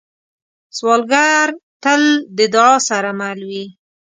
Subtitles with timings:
[0.77, 1.47] سوالګر
[1.83, 2.01] تل
[2.37, 3.65] د دعا سره مل وي